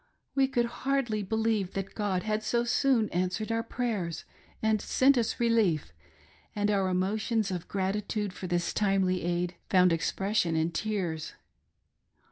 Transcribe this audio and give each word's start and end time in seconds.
We 0.33 0.47
could 0.47 0.65
hardly 0.81 1.21
believe 1.21 1.73
that 1.73 1.93
God 1.93 2.23
had 2.23 2.41
so 2.41 2.63
soon 2.63 3.07
answered 3.11 3.51
our 3.51 3.61
prayers 3.61 4.25
and 4.59 4.81
sent 4.81 5.15
us 5.15 5.39
relief, 5.39 5.93
and 6.55 6.71
our 6.71 6.89
emotions 6.89 7.51
of 7.51 7.67
gratitude 7.67 8.33
for 8.33 8.47
this 8.47 8.73
timely 8.73 9.21
aid, 9.21 9.57
found 9.69 9.93
expression 9.93 10.55
in 10.55 10.71
tears. 10.71 11.33